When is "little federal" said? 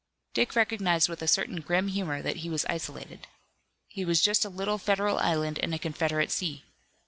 4.49-5.19